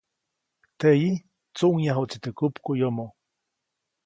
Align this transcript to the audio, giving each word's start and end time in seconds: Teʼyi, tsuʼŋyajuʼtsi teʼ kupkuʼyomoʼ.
Teʼyi, 0.79 1.11
tsuʼŋyajuʼtsi 1.55 2.17
teʼ 2.23 2.35
kupkuʼyomoʼ. 2.37 3.11